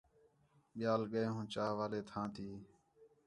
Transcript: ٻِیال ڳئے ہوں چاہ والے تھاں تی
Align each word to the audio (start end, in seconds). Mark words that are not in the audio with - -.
ٻِیال 0.75 1.01
ڳئے 1.11 1.23
ہوں 1.33 1.45
چاہ 1.53 1.71
والے 1.77 1.99
تھاں 2.09 2.27
تی 2.35 2.47